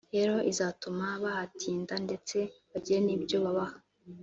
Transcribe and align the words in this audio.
rero 0.13 0.35
izatuma 0.51 1.07
bahatinda 1.23 1.93
ndetse 2.05 2.37
bagire 2.71 2.99
n’ibyo 3.03 3.37
bahaha” 3.45 3.77